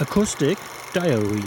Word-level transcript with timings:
Acoustic 0.00 0.56
Diary 0.92 1.42